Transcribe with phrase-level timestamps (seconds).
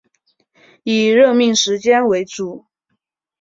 [0.81, 2.65] 以任命时间为主